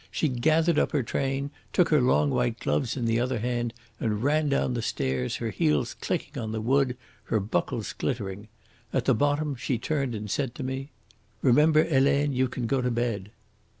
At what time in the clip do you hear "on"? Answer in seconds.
6.41-6.51